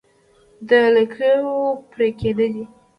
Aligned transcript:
د 0.69 0.71
لکيو 0.95 1.51
پرې 1.91 2.07
کېده 2.19 2.47
دي 2.53 2.63